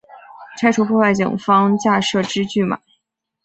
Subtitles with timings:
[0.57, 2.79] 拆除破坏警方架设之拒马